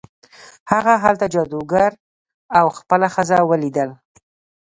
[0.71, 1.91] هغه هلته جادوګر
[2.59, 3.89] او خپله ښځه ولیدل.